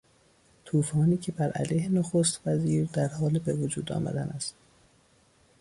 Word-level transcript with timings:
توفانی 0.65 1.17
که 1.17 1.31
برعلیه 1.31 1.89
نخستوزیر 1.89 2.87
در 2.93 3.07
حال 3.07 3.39
به 3.39 3.53
وجود 3.53 3.91
آمدن 3.91 4.29
است. 4.35 4.55